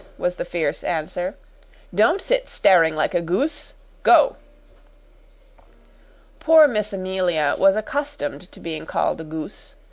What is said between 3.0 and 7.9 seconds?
a goose. Go!" Poor Miss Amelia was